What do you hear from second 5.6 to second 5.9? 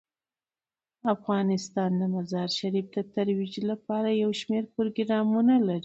لري.